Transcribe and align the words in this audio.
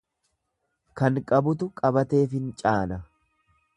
Kan 1.01 1.19
qabutu 1.33 1.67
qabatee 1.81 2.23
fincaana. 2.33 2.99